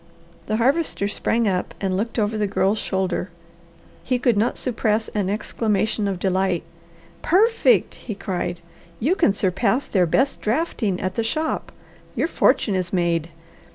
The 0.47 0.55
Harvester 0.57 1.07
sprang 1.07 1.47
up 1.47 1.75
and 1.79 1.95
looked 1.95 2.17
over 2.17 2.35
the 2.35 2.47
Girl's 2.47 2.79
shoulder. 2.79 3.29
He 4.03 4.17
could 4.17 4.35
not 4.35 4.57
suppress 4.57 5.09
an 5.09 5.29
exclamation 5.29 6.07
of 6.07 6.17
delight. 6.17 6.63
"Perfect!" 7.21 7.93
he 8.09 8.15
cried. 8.15 8.61
"You 8.99 9.13
can 9.13 9.31
surpass 9.31 9.85
their 9.85 10.07
best 10.07 10.41
drafting 10.41 10.99
at 10.99 11.13
the 11.13 11.23
shop! 11.23 11.71
Your 12.15 12.27
fortune 12.27 12.73
is 12.73 12.91
made. 12.91 13.29